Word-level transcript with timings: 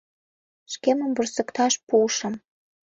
Шкемым 0.73 1.11
вурсыкташ 1.15 1.73
пуышым. 1.87 2.33